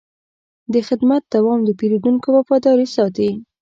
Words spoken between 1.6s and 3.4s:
د پیرودونکو وفاداري ساتي.